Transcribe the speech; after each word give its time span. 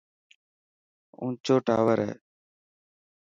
اونچو 1.21 1.55
ٽاور 1.65 1.99
هي. 2.05 2.13